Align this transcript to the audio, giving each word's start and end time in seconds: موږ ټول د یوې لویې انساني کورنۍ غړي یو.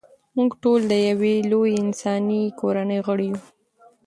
موږ 0.35 0.51
ټول 0.63 0.79
د 0.91 0.93
یوې 1.09 1.35
لویې 1.51 1.75
انساني 1.83 2.43
کورنۍ 2.59 2.99
غړي 3.07 3.27
یو. 3.31 3.41